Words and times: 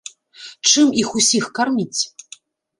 Чым 0.69 0.87
іх 1.03 1.13
усіх 1.21 1.53
карміць? 1.61 2.01